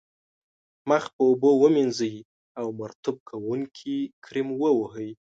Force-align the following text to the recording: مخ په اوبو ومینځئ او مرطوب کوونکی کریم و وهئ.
مخ 0.89 1.03
په 1.15 1.21
اوبو 1.29 1.51
ومینځئ 1.61 2.15
او 2.59 2.67
مرطوب 2.79 3.17
کوونکی 3.29 3.97
کریم 4.23 4.47
و 4.61 4.63
وهئ. 4.79 5.09